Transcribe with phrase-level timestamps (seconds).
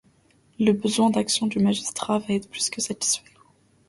[0.59, 3.35] Le besoin d'action du magistrat va être plus que satisfait...